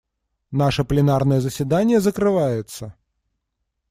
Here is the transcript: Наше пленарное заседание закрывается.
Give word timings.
Наше 0.51 0.83
пленарное 0.83 1.41
заседание 1.41 1.99
закрывается. 1.99 2.95